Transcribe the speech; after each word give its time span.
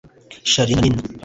Charly 0.51 0.73
na 0.75 0.81
Nina 0.83 1.01